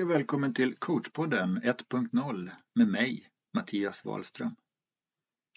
[0.00, 4.56] Hej och välkommen till coachpodden 1.0 med mig, Mattias Wahlström.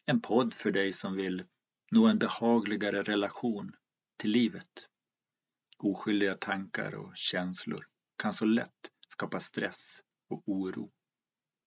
[0.06, 1.44] En podd för dig som vill
[1.92, 3.76] nå en behagligare relation
[4.18, 4.88] till livet.
[5.78, 7.88] Oskyldiga tankar och känslor
[8.18, 10.92] kan så lätt skapa stress och oro.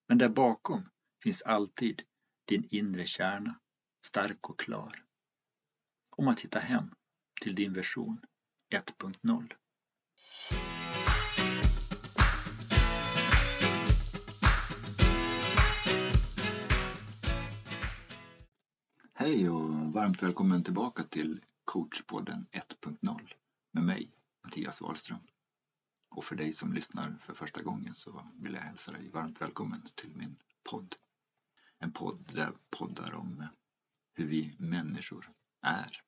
[0.08, 0.88] Men där bakom
[1.22, 2.02] finns alltid
[2.44, 3.60] din inre kärna,
[4.06, 5.04] stark och klar.
[6.16, 6.94] Om att hitta hem
[7.42, 8.20] till din version
[8.74, 9.52] 1.0.
[19.26, 23.32] Hej och varmt välkommen tillbaka till coachpodden 1.0
[23.70, 24.10] med mig,
[24.44, 25.18] Mattias Wahlström.
[26.08, 29.82] Och för dig som lyssnar för första gången så vill jag hälsa dig varmt välkommen
[29.94, 30.96] till min podd.
[31.78, 33.46] En podd där jag poddar om
[34.14, 36.02] hur vi människor är,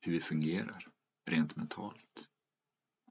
[0.00, 0.88] hur vi fungerar
[1.24, 2.28] rent mentalt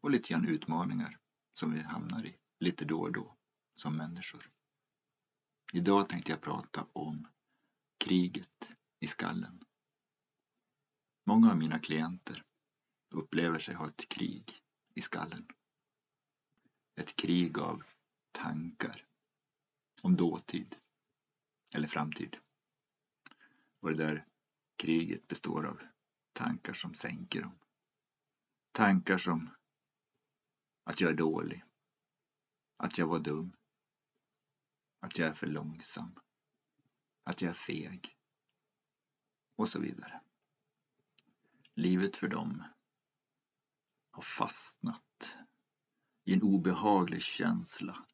[0.02, 1.17] och lite grann utmaningar
[1.53, 3.36] som vi hamnar i lite då och då
[3.75, 4.49] som människor.
[5.73, 7.27] Idag tänkte jag prata om
[7.97, 9.63] kriget i skallen.
[11.23, 12.44] Många av mina klienter
[13.09, 15.47] upplever sig ha ett krig i skallen.
[16.95, 17.83] Ett krig av
[18.31, 19.05] tankar
[20.02, 20.75] om dåtid
[21.75, 22.38] eller framtid.
[23.80, 24.25] Och det där
[24.75, 25.81] kriget består av
[26.33, 27.59] tankar som sänker dem.
[28.71, 29.49] Tankar som
[30.83, 31.63] att jag är dålig,
[32.77, 33.58] att jag var dum,
[34.99, 36.19] att jag är för långsam,
[37.23, 38.17] att jag är feg,
[39.62, 40.22] och så vidare.
[41.76, 42.64] Livet för dem
[44.12, 45.36] har fastnat
[46.23, 48.06] i en obehaglig känsla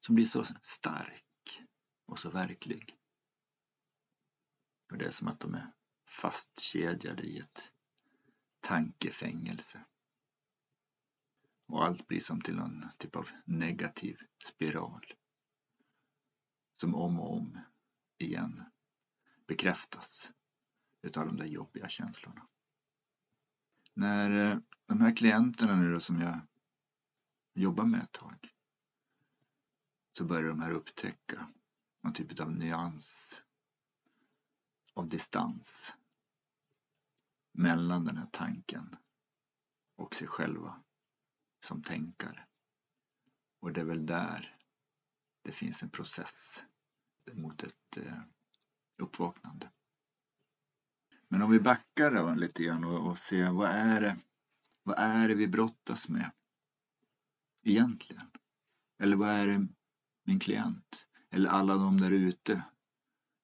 [0.00, 1.62] som blir så stark
[2.06, 2.98] och så verklig.
[4.90, 5.72] Och det är som att de är
[6.06, 7.72] fastkedjade i ett
[8.60, 9.84] tankefängelse.
[11.66, 15.06] Och allt blir som till någon typ av negativ spiral.
[16.80, 17.58] Som om och om
[18.18, 18.64] igen
[19.48, 20.30] bekräftas
[21.02, 22.48] utav de där jobbiga känslorna.
[23.94, 26.40] När eh, de här klienterna nu då som jag
[27.54, 28.54] jobbar med ett tag
[30.12, 31.52] så börjar de här upptäcka
[32.02, 33.40] någon typ av nyans
[34.94, 35.94] av distans
[37.52, 38.96] mellan den här tanken
[39.96, 40.82] och sig själva
[41.60, 42.46] som tänkare.
[43.60, 44.56] Och det är väl där
[45.42, 46.62] det finns en process
[47.32, 48.22] mot ett eh,
[48.98, 49.70] uppvaknande.
[51.28, 54.16] Men om vi backar då lite grann och, och ser vad är det
[54.82, 56.30] vad är det vi brottas med
[57.62, 58.30] egentligen?
[58.98, 59.66] Eller vad är det
[60.24, 62.64] min klient eller alla de där ute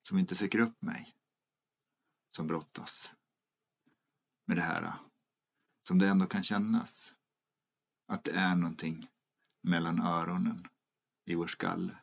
[0.08, 1.16] som inte söker upp mig
[2.36, 3.12] som brottas
[4.46, 4.94] med det här
[5.88, 7.14] som det ändå kan kännas
[8.06, 9.08] att det är någonting
[9.62, 10.68] mellan öronen
[11.24, 11.98] i vår skalle.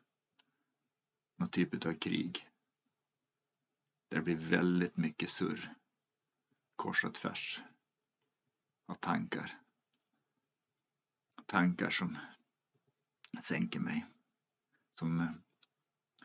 [1.38, 2.50] Någon typ av krig.
[4.11, 5.75] Där det blir väldigt mycket surr
[6.75, 7.61] kors och tvärs
[8.85, 9.61] av tankar.
[11.45, 12.17] Tankar som
[13.44, 14.05] sänker mig,
[15.00, 15.31] som eh,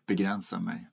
[0.06, 0.90] begränsar mig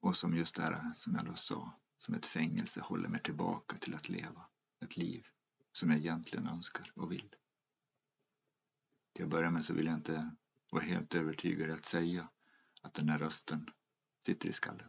[0.00, 3.76] och som just det här som jag då sa, som ett fängelse håller mig tillbaka
[3.76, 4.48] till att leva
[4.80, 5.26] ett liv
[5.72, 7.34] som jag egentligen önskar och vill.
[9.12, 10.36] Till att börja med så vill jag inte
[10.70, 12.30] vara helt övertygad att säga
[12.82, 13.70] att den här rösten
[14.26, 14.88] sitter i skallen.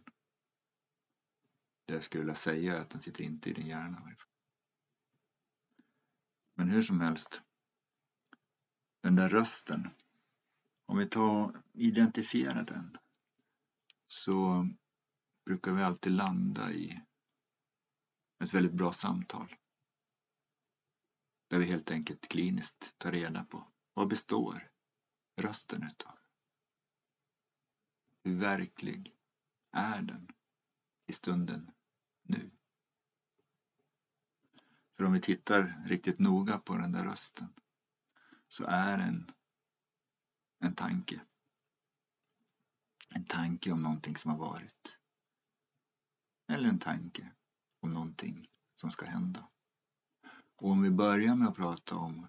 [1.90, 4.16] Det jag skulle vilja säga är att den sitter inte i din hjärna.
[6.56, 7.42] Men hur som helst.
[9.02, 9.90] Den där rösten.
[10.86, 12.98] Om vi tar och identifierar den.
[14.08, 14.68] Så
[15.46, 17.02] brukar vi alltid landa i
[18.44, 19.56] ett väldigt bra samtal.
[21.48, 24.72] Där vi helt enkelt kliniskt tar reda på vad består
[25.36, 26.18] rösten utav?
[28.24, 29.16] Hur verklig
[29.72, 30.32] är den
[31.10, 31.72] i stunden
[32.22, 32.52] nu.
[35.00, 37.54] För om vi tittar riktigt noga på den där rösten
[38.48, 39.32] så är den
[40.60, 41.22] en tanke.
[43.10, 44.98] En tanke om någonting som har varit.
[46.48, 47.32] Eller en tanke
[47.80, 49.50] om någonting som ska hända.
[50.56, 52.28] Och om vi börjar med att prata om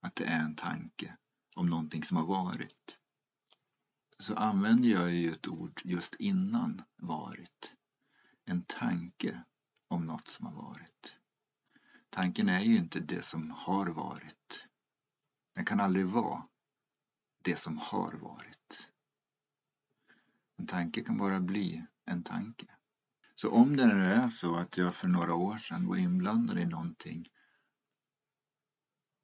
[0.00, 1.16] att det är en tanke
[1.56, 2.98] om någonting som har varit
[4.18, 7.74] så använder jag ju ett ord just innan varit
[8.44, 9.44] en tanke
[9.88, 11.16] om något som har varit.
[12.14, 14.66] Tanken är ju inte det som har varit.
[15.54, 16.48] Den kan aldrig vara
[17.42, 18.88] det som har varit.
[20.56, 22.66] En tanke kan bara bli en tanke.
[23.34, 26.64] Så om det nu är så att jag för några år sedan var inblandad i
[26.64, 27.28] någonting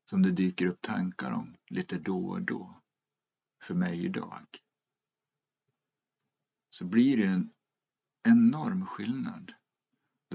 [0.04, 2.80] som det dyker upp tankar om lite då och då
[3.62, 4.46] för mig idag
[6.70, 7.52] så blir det en
[8.22, 9.54] enorm skillnad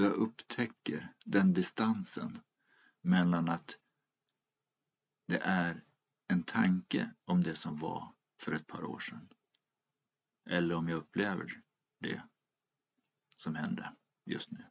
[0.03, 2.41] jag upptäcker den distansen
[3.01, 3.79] mellan att
[5.27, 5.83] det är
[6.27, 9.29] en tanke om det som var för ett par år sedan
[10.45, 11.61] eller om jag upplever
[11.99, 12.23] det
[13.35, 13.95] som hände
[14.25, 14.65] just nu.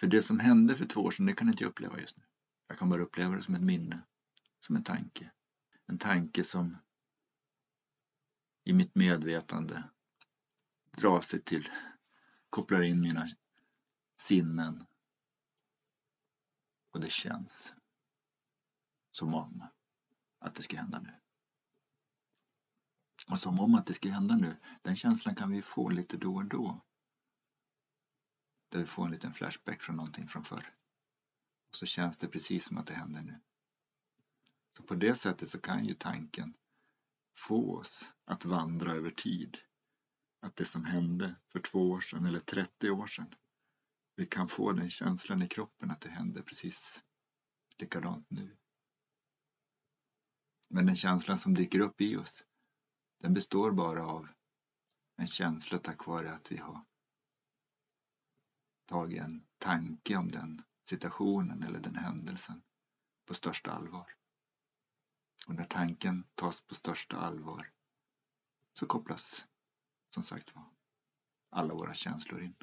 [0.00, 2.24] För det som hände för två år sedan, det kan inte jag uppleva just nu.
[2.66, 4.02] Jag kan bara uppleva det som ett minne,
[4.60, 5.32] som en tanke.
[5.86, 6.76] En tanke som
[8.64, 9.84] i mitt medvetande
[10.96, 11.68] drar sig till,
[12.50, 13.28] kopplar in mina
[14.20, 14.86] sinnen
[16.90, 17.72] och det känns
[19.10, 19.68] som om
[20.38, 21.14] att det ska hända nu.
[23.30, 26.34] Och som om att det ska hända nu, den känslan kan vi få lite då
[26.34, 26.84] och då.
[28.68, 30.74] Där vi får en liten flashback från någonting från förr.
[31.68, 33.40] Och så känns det precis som att det händer nu.
[34.76, 36.54] Så på det sättet så kan ju tanken
[37.36, 39.58] få oss att vandra över tid.
[40.40, 43.34] Att det som hände för två år sedan eller 30 år sedan,
[44.18, 47.02] vi kan få den känslan i kroppen att det händer precis
[47.76, 48.56] likadant nu.
[50.68, 52.44] Men den känslan som dyker upp i oss,
[53.18, 54.28] den består bara av
[55.16, 56.84] en känsla tack vare att vi har
[58.86, 62.62] tagit en tanke om den situationen eller den händelsen
[63.26, 64.14] på största allvar.
[65.46, 67.72] Och när tanken tas på största allvar
[68.72, 69.46] så kopplas
[70.14, 70.70] som sagt var
[71.50, 72.54] alla våra känslor in.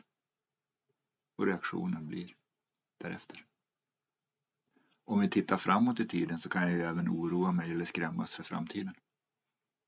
[1.35, 2.35] Och reaktionen blir
[2.97, 3.45] därefter.
[5.05, 8.33] Om vi tittar framåt i tiden så kan jag ju även oroa mig eller skrämmas
[8.33, 8.95] för framtiden.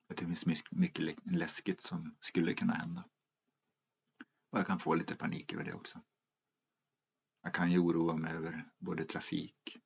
[0.09, 3.03] Att det finns mycket läskigt som skulle kunna hända.
[4.49, 6.01] Och jag kan få lite panik över det också.
[7.41, 9.77] Jag kan ju oroa mig över både trafik,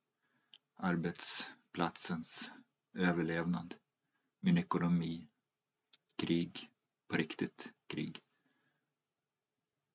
[0.75, 2.51] arbetsplatsens
[2.93, 3.75] överlevnad,
[4.39, 5.29] min ekonomi,
[6.17, 6.71] krig,
[7.07, 8.23] på riktigt krig.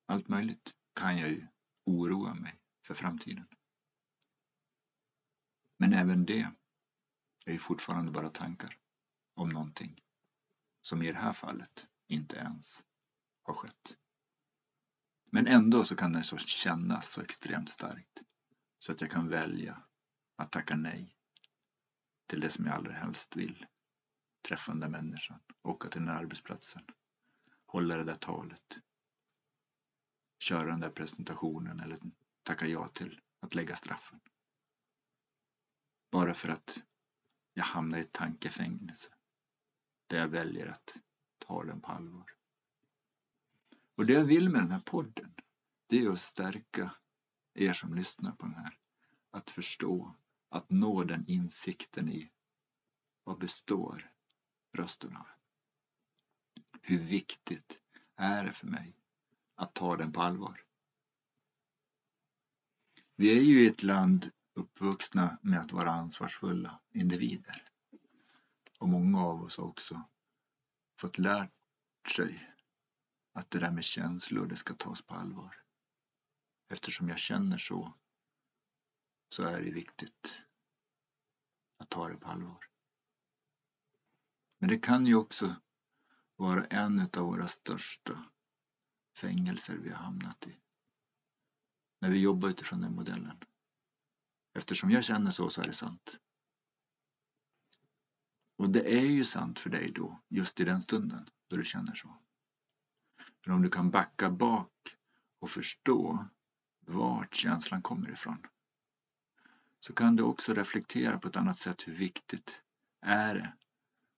[0.05, 1.47] Allt möjligt kan jag ju
[1.87, 3.47] oroa mig för framtiden.
[5.77, 6.51] Men även det
[7.45, 8.77] är ju fortfarande bara tankar
[9.33, 10.03] om någonting
[10.81, 12.83] som i det här fallet inte ens
[13.43, 13.97] har skett.
[15.31, 18.21] Men ändå så kan det så kännas så extremt starkt
[18.79, 19.83] så att jag kan välja
[20.35, 21.15] att tacka nej
[22.27, 23.65] till det som jag allra helst vill.
[24.47, 26.83] Träffa den där människan, åka till den där arbetsplatsen,
[27.65, 28.77] hålla det där talet,
[30.39, 31.99] köra den där presentationen eller
[32.43, 34.19] tacka ja till att lägga straffen.
[36.11, 36.83] Bara för att
[37.53, 39.09] jag hamnar i ett tankefängelse
[40.07, 40.97] där jag väljer att
[41.37, 42.31] ta den på allvar.
[43.95, 45.35] Och det jag vill med den här podden,
[45.87, 46.95] det är att stärka
[47.53, 48.77] er som lyssnar på den här.
[49.31, 50.15] Att förstå,
[50.49, 52.31] att nå den insikten i
[53.23, 54.11] vad består
[54.73, 55.27] rösten av?
[56.81, 57.79] Hur viktigt
[58.15, 58.96] är det för mig
[59.57, 60.63] att ta den på allvar?
[63.15, 67.69] Vi är ju i ett land uppvuxna med att vara ansvarsfulla individer.
[68.79, 70.09] Och många av oss har också
[70.99, 71.51] fått lärt
[72.15, 72.53] sig
[73.33, 75.55] att det där med känslor, det ska tas på allvar.
[76.69, 77.93] Eftersom jag känner så,
[79.29, 80.43] så är det viktigt
[81.77, 82.65] att ta det på allvar.
[84.59, 85.55] Men det kan ju också
[86.35, 88.25] vara en av våra största
[89.17, 90.57] fängelser vi har hamnat i.
[92.01, 93.37] När vi jobbar utifrån den modellen.
[94.53, 96.17] Eftersom jag känner så, så är det sant.
[98.57, 101.93] Och det är ju sant för dig då, just i den stunden då du känner
[101.93, 102.17] så.
[103.45, 104.97] Men om du kan backa bak
[105.39, 106.27] och förstå
[106.79, 108.45] vart känslan kommer ifrån
[109.79, 112.63] så kan du också reflektera på ett annat sätt hur viktigt
[113.01, 113.53] är det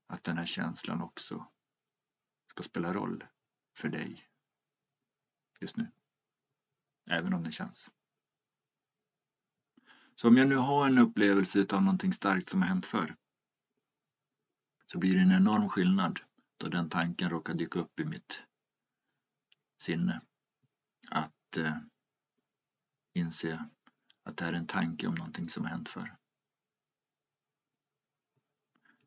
[0.07, 1.47] att den här känslan också
[2.47, 3.23] ska spela roll
[3.77, 4.28] för dig
[5.59, 5.91] just nu.
[7.09, 7.91] Även om det känns.
[10.15, 13.15] Så om jag nu har en upplevelse av någonting starkt som har hänt förr
[14.91, 16.19] så blir det en enorm skillnad
[16.57, 18.43] då den tanken råkar dyka upp i mitt
[19.81, 20.21] sinne.
[21.09, 21.77] Att eh,
[23.13, 23.65] inse
[24.23, 26.17] att det här är en tanke om någonting som har hänt förr.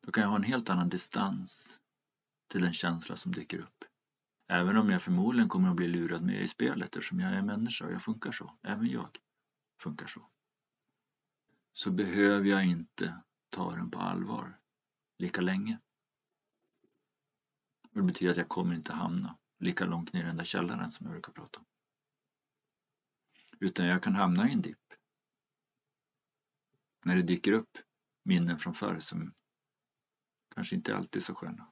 [0.01, 1.79] Då kan jag ha en helt annan distans
[2.47, 3.83] till den känsla som dyker upp.
[4.53, 7.85] Även om jag förmodligen kommer att bli lurad med i spelet eftersom jag är människa
[7.85, 8.57] och jag funkar så.
[8.63, 9.17] Även jag
[9.81, 10.29] funkar så.
[11.71, 14.59] Så behöver jag inte ta den på allvar
[15.17, 15.79] lika länge.
[17.91, 21.05] Det betyder att jag kommer inte hamna lika långt ner i den där källaren som
[21.05, 21.65] jag brukar prata om.
[23.59, 24.93] Utan jag kan hamna i en dipp.
[27.05, 27.77] När det dyker upp
[28.23, 29.33] minnen från förr som
[30.55, 31.71] kanske inte alltid är så sköna.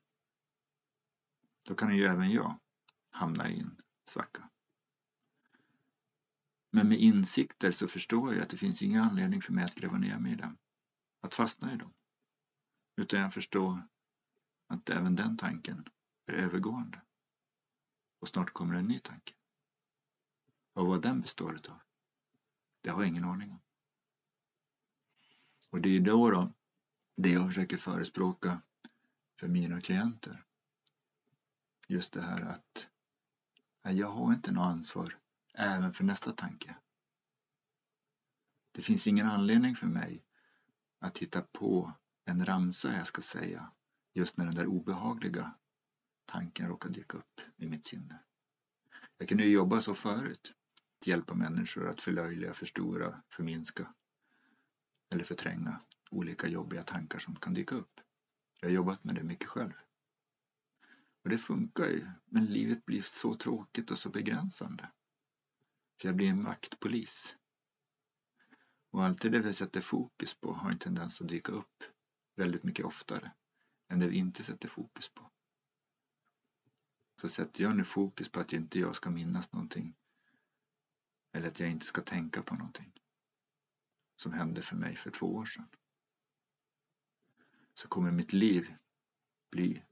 [1.63, 2.59] Då kan ju även jag
[3.11, 4.49] hamna i en svacka.
[6.71, 9.97] Men med insikter så förstår jag att det finns ingen anledning för mig att gräva
[9.97, 10.57] ner mig i dem,
[11.21, 11.93] att fastna i dem.
[12.95, 13.87] Utan jag förstår
[14.67, 15.85] att även den tanken
[16.25, 17.01] är övergående.
[18.19, 19.33] Och snart kommer en ny tanke.
[20.73, 21.81] Och vad den består utav,
[22.81, 23.61] det har jag ingen aning om.
[25.69, 26.53] Och det är då, då
[27.15, 28.61] det jag försöker förespråka
[29.39, 30.45] för mina klienter.
[31.87, 32.89] Just det här att
[33.83, 35.13] jag har inte något ansvar
[35.53, 36.75] även för nästa tanke.
[38.71, 40.25] Det finns ingen anledning för mig
[40.99, 41.93] att hitta på
[42.25, 43.71] en ramsa jag ska säga
[44.13, 45.55] just när den där obehagliga
[46.25, 48.19] tanken råkar dyka upp i mitt sinne.
[49.17, 50.53] Jag kunde ju jobba så förut,
[50.99, 53.93] att hjälpa människor att förlöjliga, förstora, förminska
[55.13, 58.01] eller förtränga olika jobbiga tankar som kan dyka upp.
[58.59, 59.73] Jag har jobbat med det mycket själv.
[61.23, 64.91] Och det funkar ju, men livet blir så tråkigt och så begränsande.
[66.01, 67.35] Så jag blir en maktpolis.
[68.91, 71.83] Och allt det vi sätter fokus på har en tendens att dyka upp
[72.35, 73.31] väldigt mycket oftare
[73.87, 75.31] än det vi inte sätter fokus på.
[77.21, 79.95] Så sätter jag nu fokus på att inte jag ska minnas någonting
[81.33, 82.93] eller att jag inte ska tänka på någonting
[84.15, 85.67] som hände för mig för två år sedan
[87.73, 88.75] så kommer mitt liv
[89.51, 89.83] bli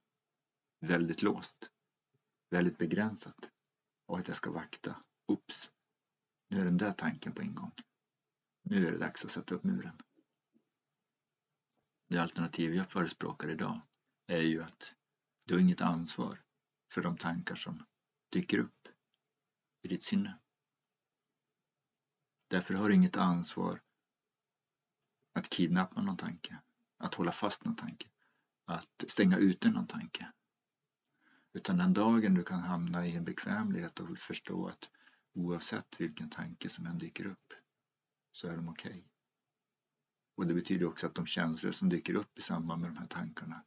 [0.79, 1.71] väldigt låst,
[2.49, 3.51] väldigt begränsat
[4.05, 5.03] och att jag ska vakta.
[5.27, 5.71] Oops,
[6.47, 7.71] nu är den där tanken på ingång.
[8.61, 10.01] Nu är det dags att sätta upp muren.
[12.07, 13.81] Det alternativ jag förespråkar idag
[14.27, 14.95] är ju att
[15.45, 16.43] du har inget ansvar
[16.93, 17.85] för de tankar som
[18.29, 18.87] dyker upp
[19.81, 20.39] i ditt sinne.
[22.47, 23.81] Därför har du inget ansvar
[25.33, 26.61] att kidnappa någon tanke,
[26.97, 28.09] att hålla fast någon tanke,
[28.65, 30.31] att stänga ute någon tanke.
[31.53, 34.89] Utan den dagen du kan hamna i en bekvämlighet och förstå att
[35.33, 37.53] oavsett vilken tanke som än dyker upp
[38.31, 38.91] så är de okej.
[38.91, 39.03] Okay.
[40.35, 43.07] Och det betyder också att de känslor som dyker upp i samband med de här
[43.07, 43.65] tankarna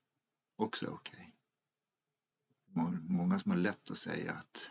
[0.57, 1.37] också är okej.
[2.75, 2.99] Okay.
[3.01, 4.69] Många som har lätt att säga att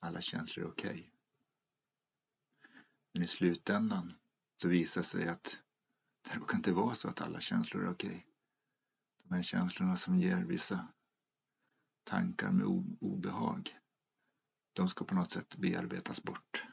[0.00, 0.90] alla känslor är okej.
[0.90, 1.10] Okay.
[3.12, 4.14] Men i slutändan
[4.56, 5.62] så visar det sig att
[6.22, 8.26] det kan inte vara så att alla känslor är okej.
[9.22, 10.88] De här känslorna som ger vissa
[12.06, 12.66] tankar med
[13.00, 13.78] obehag,
[14.72, 16.66] de ska på något sätt bearbetas bort.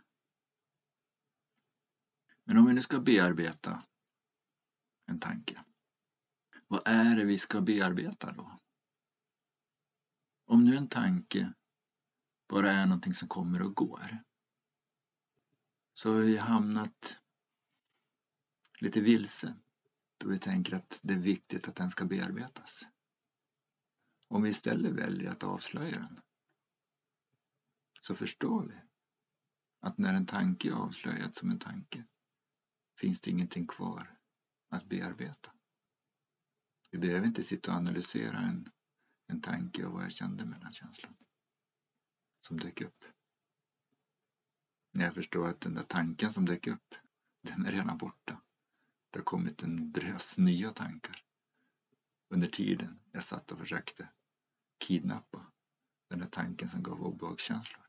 [2.44, 3.84] Men om vi nu ska bearbeta
[5.06, 5.64] en tanke,
[6.68, 8.60] vad är det vi ska bearbeta då?
[10.46, 11.54] Om nu en tanke
[12.50, 14.18] bara är någonting som kommer och går,
[15.94, 17.18] så har vi hamnat
[18.80, 19.56] lite vilse
[20.18, 22.88] då vi tänker att det är viktigt att den ska bearbetas.
[24.34, 26.22] Om vi istället väljer att avslöja den
[28.02, 28.76] så förstår vi
[29.80, 32.06] att när en tanke är avslöjad som en tanke
[33.00, 34.18] finns det ingenting kvar
[34.70, 35.52] att bearbeta.
[36.92, 38.70] Vi behöver inte sitta och analysera en,
[39.28, 41.16] en tanke och vad jag kände med den känslan
[42.42, 43.06] som dök upp.
[44.92, 46.96] När jag förstår att den där tanken som dök upp,
[47.42, 48.42] den är redan borta.
[49.10, 51.24] Det har kommit en drös nya tankar
[52.30, 54.10] under tiden jag satt och försökte
[54.84, 55.46] kidnappa
[56.10, 57.86] den där tanken som gav obehagskänslor.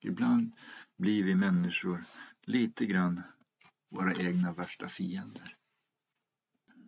[0.00, 0.56] Ibland
[0.96, 2.04] blir vi människor
[2.42, 3.22] lite grann
[3.88, 5.56] våra egna värsta fiender.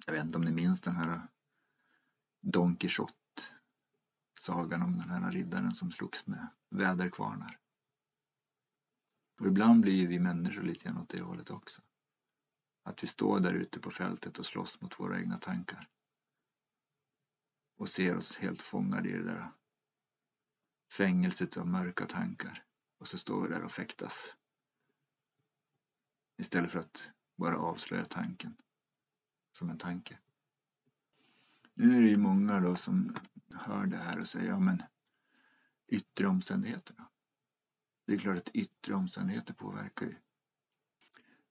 [0.07, 1.29] Jag vet inte om ni minns den här
[2.41, 3.15] Don Quijote
[4.41, 7.59] sagan om den här riddaren som slogs med väderkvarnar.
[9.41, 11.83] Och ibland blir vi människor lite grann åt det hållet också.
[12.85, 15.89] Att vi står där ute på fältet och slåss mot våra egna tankar.
[17.81, 19.53] Och ser oss helt fångade i det där
[20.93, 22.65] fängelset av mörka tankar.
[22.99, 24.37] Och så står vi där och fäktas.
[26.39, 28.57] Istället för att bara avslöja tanken
[29.53, 30.19] som en tanke.
[31.75, 33.17] Nu är det ju många då som
[33.51, 34.83] hör det här och säger ja men
[35.89, 37.05] yttre omständigheter då?
[38.07, 40.17] Det är klart att yttre omständigheter påverkar ju.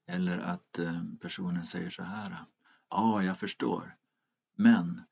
[0.06, 2.36] Eller att eh, personen säger så här.
[2.88, 3.96] Ja, jag förstår.
[4.54, 5.02] Men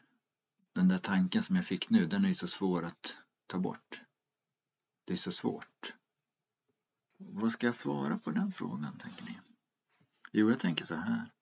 [0.79, 4.03] den där tanken som jag fick nu, den är ju så svår att ta bort.
[5.05, 5.95] Det är så svårt.
[7.17, 9.39] Vad ska jag svara på den frågan, tänker ni?
[10.33, 11.33] Jo, jag tänker så här.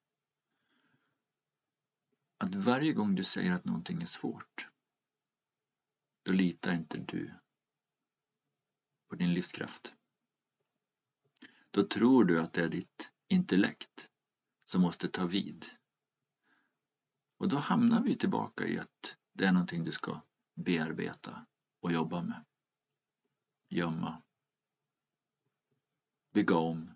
[2.39, 4.69] Att varje gång du säger att någonting är svårt,
[6.23, 7.35] då litar inte du
[9.09, 9.95] på din livskraft.
[11.71, 14.11] Då tror du att det är ditt intellekt
[14.65, 15.67] som måste ta vid.
[17.39, 20.21] Och då hamnar vi tillbaka i att det är någonting du ska
[20.55, 21.47] bearbeta
[21.81, 22.45] och jobba med.
[23.69, 24.23] Gömma.
[26.33, 26.95] Bygga om.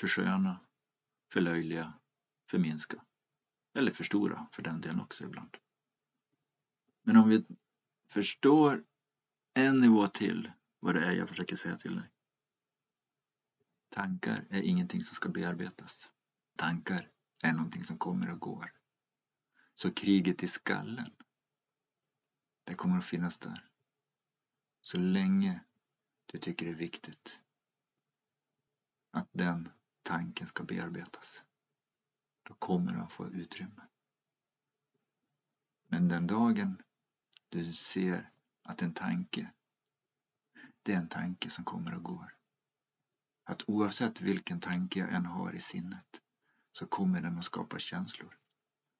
[0.00, 0.60] Försköna.
[1.32, 1.92] Förlöjliga.
[2.50, 3.04] Förminska.
[3.74, 5.56] Eller förstora för den delen också ibland.
[7.02, 7.44] Men om vi
[8.08, 8.84] förstår
[9.54, 12.10] en nivå till vad det är jag försöker säga till dig.
[13.88, 16.12] Tankar är ingenting som ska bearbetas.
[16.56, 17.10] Tankar
[17.42, 18.72] är någonting som kommer och går.
[19.74, 21.10] Så kriget i skallen,
[22.64, 23.68] det kommer att finnas där.
[24.80, 25.64] Så länge
[26.26, 27.40] du tycker det är viktigt
[29.10, 29.68] att den
[30.02, 31.42] tanken ska bearbetas,
[32.42, 33.88] då kommer den få utrymme.
[35.88, 36.82] Men den dagen
[37.48, 38.30] du ser
[38.62, 39.52] att en tanke,
[40.82, 42.36] det är en tanke som kommer och går.
[43.44, 46.22] Att oavsett vilken tanke jag än har i sinnet
[46.72, 48.38] så kommer den att skapa känslor.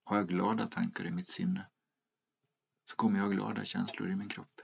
[0.05, 1.71] Har jag glada tankar i mitt sinne
[2.85, 4.61] så kommer jag ha glada känslor i min kropp.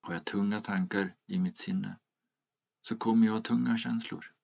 [0.00, 1.98] Har jag tunga tankar i mitt sinne
[2.80, 4.34] så kommer jag ha tunga känslor.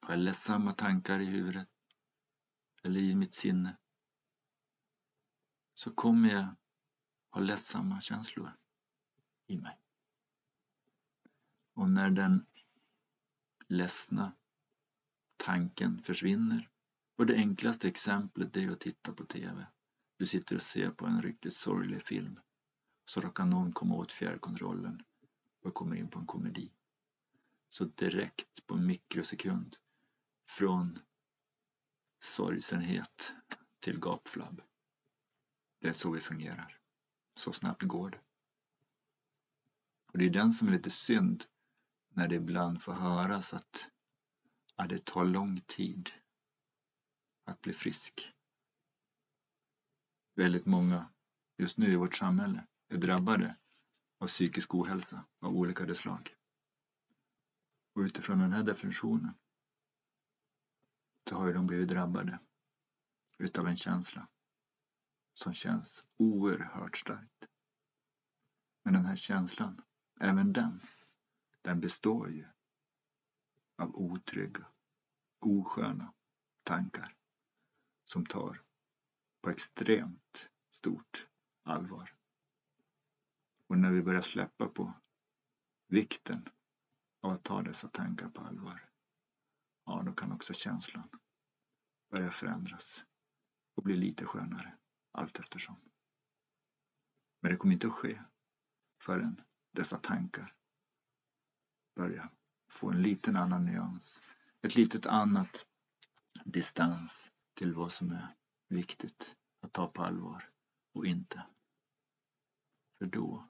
[0.00, 1.68] Har jag ledsamma tankar i huvudet
[2.82, 3.76] eller i mitt sinne
[5.74, 6.56] så kommer jag
[7.30, 8.56] ha ledsamma känslor
[9.46, 9.78] i mig.
[11.74, 12.46] Och när den
[13.68, 14.32] ledsna
[15.36, 16.70] tanken försvinner
[17.16, 19.66] och det enklaste exemplet är att titta på TV.
[20.22, 22.40] Du sitter och ser på en riktigt sorglig film.
[23.04, 25.04] Så råkar någon komma åt fjärrkontrollen
[25.62, 26.72] och kommer in på en komedi.
[27.68, 29.76] Så direkt på en mikrosekund
[30.48, 30.98] från
[32.20, 33.32] sorgsenhet
[33.80, 34.62] till gapflabb.
[35.78, 36.78] Det är så vi fungerar.
[37.34, 38.20] Så snabbt går det.
[40.12, 41.44] Och det är den som är lite synd
[42.08, 43.90] när det ibland får höras att
[44.76, 46.10] ja, det tar lång tid
[47.44, 48.34] att bli frisk.
[50.34, 51.10] Väldigt många
[51.58, 53.56] just nu i vårt samhälle är drabbade
[54.18, 56.36] av psykisk ohälsa av olika slag.
[57.94, 59.34] Och utifrån den här definitionen
[61.28, 62.38] så har ju de blivit drabbade
[63.38, 64.28] utav en känsla
[65.34, 67.48] som känns oerhört starkt.
[68.84, 69.82] Men den här känslan,
[70.20, 70.80] även den,
[71.62, 72.46] den består ju
[73.78, 74.66] av otrygga,
[75.40, 76.14] osköna
[76.62, 77.16] tankar
[78.04, 78.62] som tar
[79.42, 81.28] på extremt stort
[81.62, 82.14] allvar.
[83.66, 84.94] Och när vi börjar släppa på
[85.88, 86.48] vikten
[87.20, 88.90] av att ta dessa tankar på allvar,
[89.84, 91.08] ja då kan också känslan
[92.10, 93.04] börja förändras
[93.74, 94.78] och bli lite skönare
[95.12, 95.76] allt eftersom.
[97.40, 98.22] Men det kommer inte att ske
[99.00, 100.54] förrän dessa tankar
[101.94, 102.30] börjar
[102.68, 104.22] få en liten annan nyans,
[104.62, 105.66] ett litet annat
[106.44, 108.34] distans till vad som är
[108.72, 110.50] viktigt att ta på allvar
[110.92, 111.46] och inte.
[112.98, 113.48] För då,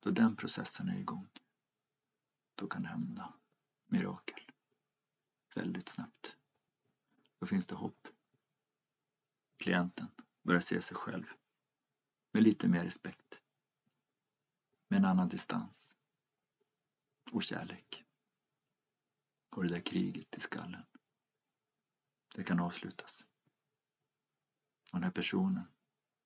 [0.00, 1.28] då den processen är igång,
[2.54, 3.34] då kan det hända
[3.86, 4.50] mirakel.
[5.54, 6.36] Väldigt snabbt.
[7.38, 8.08] Då finns det hopp.
[9.56, 10.08] Klienten
[10.42, 11.24] börjar se sig själv
[12.32, 13.40] med lite mer respekt.
[14.88, 15.94] Med en annan distans.
[17.32, 18.04] Och kärlek.
[19.50, 20.84] Och det där kriget i skallen.
[22.34, 23.24] Det kan avslutas.
[24.92, 25.64] Och den här personen,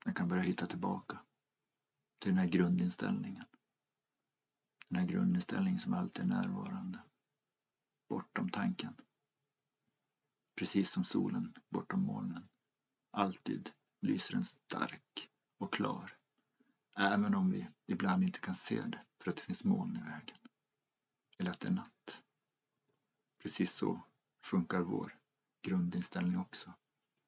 [0.04, 1.20] den kan börja hitta tillbaka
[2.18, 3.44] till den här grundinställningen.
[4.88, 7.02] Den här grundinställningen som alltid är närvarande.
[8.08, 8.94] Bortom tanken.
[10.58, 12.48] Precis som solen bortom molnen.
[13.10, 16.16] Alltid lyser den stark och klar.
[16.98, 20.38] Även om vi ibland inte kan se det för att det finns moln i vägen.
[21.38, 22.22] Eller att det är natt.
[23.42, 24.06] Precis så
[24.44, 25.18] funkar vår
[25.62, 26.74] grundinställning också.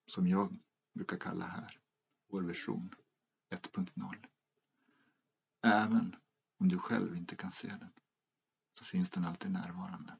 [0.06, 0.58] Som jag
[0.92, 1.80] brukar kalla här
[2.28, 2.94] vår version
[3.50, 4.26] 1.0.
[5.62, 6.16] Även
[6.58, 7.92] om du själv inte kan se den
[8.78, 10.18] så finns den alltid närvarande.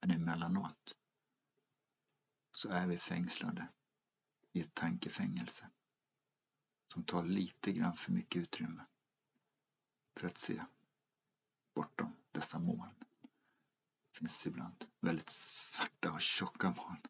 [0.00, 0.96] Men emellanåt
[2.52, 3.68] så är vi fängslade
[4.52, 5.70] i ett tankefängelse
[6.92, 8.86] som tar lite grann för mycket utrymme
[10.16, 10.64] för att se
[11.74, 12.94] bortom dessa moln.
[14.10, 17.02] Det finns ibland väldigt svarta och tjocka moln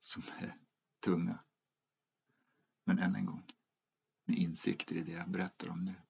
[0.00, 0.67] som är
[1.00, 1.44] tunga.
[2.84, 3.50] Men än en gång,
[4.24, 6.02] med insikter i det jag berättar om nu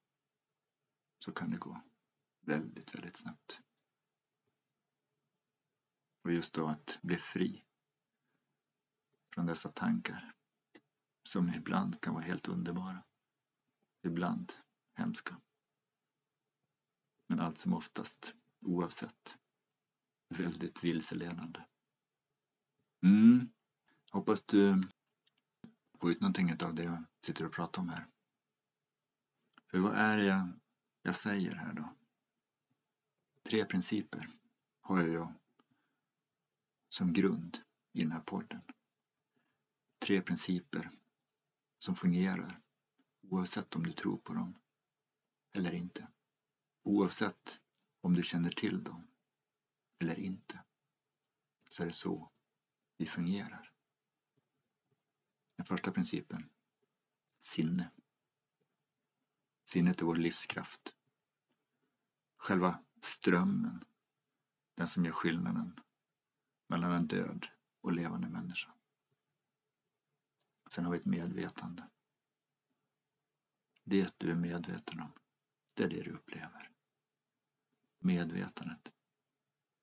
[1.19, 1.83] så kan det gå
[2.41, 3.61] väldigt, väldigt snabbt.
[6.25, 7.65] Och just då att bli fri
[9.35, 10.35] från dessa tankar
[11.29, 13.05] som ibland kan vara helt underbara,
[14.03, 14.53] ibland
[14.95, 15.41] hemska.
[17.27, 19.37] Men allt som oftast, oavsett,
[20.29, 21.65] väldigt vilseledande
[23.03, 23.53] Mm.
[24.11, 24.83] Hoppas du
[26.01, 28.07] får ut någonting av det jag sitter och pratar om här.
[29.67, 30.49] För vad är det jag,
[31.03, 31.95] jag säger här då?
[33.43, 34.29] Tre principer
[34.81, 35.35] har jag
[36.89, 37.59] som grund
[37.93, 38.63] i den här podden.
[39.99, 40.91] Tre principer
[41.79, 42.61] som fungerar
[43.23, 44.59] oavsett om du tror på dem
[45.53, 46.09] eller inte.
[46.83, 47.61] Oavsett
[48.01, 49.07] om du känner till dem
[49.99, 50.65] eller inte.
[51.69, 52.31] Så är det så
[52.97, 53.68] vi fungerar.
[55.59, 56.51] Den första principen.
[57.41, 57.91] Sinne.
[59.65, 60.97] Sinnet är vår livskraft.
[62.37, 63.85] Själva strömmen.
[64.75, 65.81] Den som gör skillnaden
[66.69, 67.47] mellan en död
[67.81, 68.75] och levande människa.
[70.71, 71.89] Sen har vi ett medvetande.
[73.85, 75.13] Det du är medveten om,
[75.75, 76.73] det är det du upplever.
[77.99, 78.93] Medvetandet,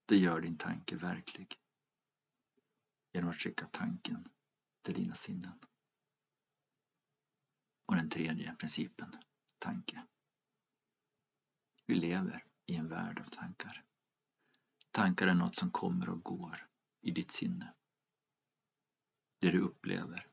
[0.06, 1.60] det gör din tanke verklig.
[3.14, 4.30] Genom att skicka tanken
[4.86, 5.60] till dina sinnen.
[7.86, 9.18] Och den tredje principen,
[9.60, 10.06] tanke.
[11.86, 13.84] Vi lever i en värld av tankar.
[14.92, 16.70] Tankar är något som kommer och går
[17.02, 17.74] i ditt sinne.
[19.40, 20.28] Det du upplever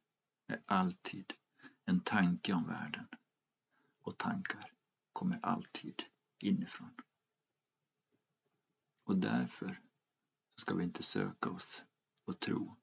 [0.46, 1.32] är alltid
[1.84, 3.08] en tanke om världen
[4.02, 4.72] och tankar
[5.12, 6.02] kommer alltid
[6.38, 6.94] inifrån.
[9.04, 9.80] Och därför
[10.56, 11.84] ska vi inte söka oss
[12.24, 12.81] och tro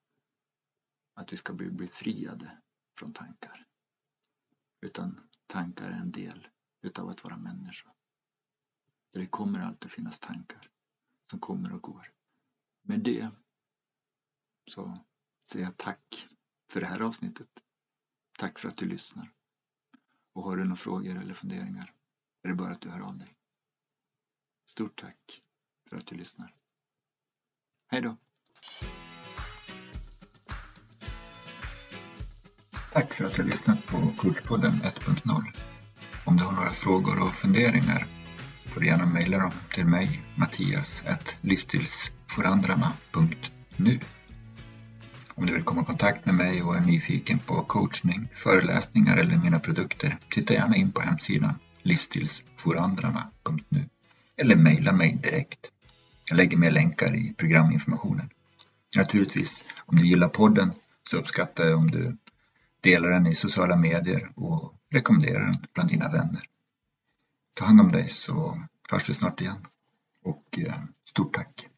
[1.19, 2.61] att vi ska bli befriade
[2.97, 3.67] från tankar.
[4.81, 6.47] Utan tankar är en del
[6.81, 7.93] utav att vara människa.
[9.11, 10.69] Det kommer alltid finnas tankar
[11.29, 12.13] som kommer och går.
[12.81, 13.29] Med det
[14.67, 15.05] så
[15.51, 16.27] säger jag tack
[16.71, 17.49] för det här avsnittet.
[18.37, 19.33] Tack för att du lyssnar.
[20.33, 21.93] Och har du några frågor eller funderingar
[22.41, 23.35] är det bara att du hör av dig.
[24.65, 25.43] Stort tack
[25.89, 26.55] för att du lyssnar.
[27.87, 28.17] Hej då!
[32.99, 35.43] Tack för att du har lyssnat på Kurspodden 1.0.
[36.25, 38.05] Om du har några frågor och funderingar
[38.65, 41.03] får du gärna mejla dem till mig, Mattias,
[41.41, 43.99] livsstilsforandrarna.nu.
[45.35, 49.37] Om du vill komma i kontakt med mig och är nyfiken på coachning, föreläsningar eller
[49.37, 53.89] mina produkter, titta gärna in på hemsidan livsstilsforandrarna.nu
[54.37, 55.71] eller mejla mig direkt.
[56.29, 58.29] Jag lägger med länkar i programinformationen.
[58.95, 60.73] Naturligtvis, om du gillar podden
[61.09, 62.17] så uppskattar jag om du
[62.81, 66.41] Dela den i sociala medier och rekommendera den bland dina vänner.
[67.57, 69.67] Ta hand om dig så hörs vi snart igen.
[70.25, 71.68] Och eh, stort tack!